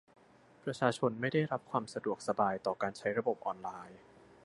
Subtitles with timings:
[0.63, 3.99] ประชาชนไม่ได้รับความสะดวกสบายต่อการใช้ระบบออนไลน์